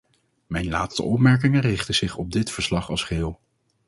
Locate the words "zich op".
1.95-2.31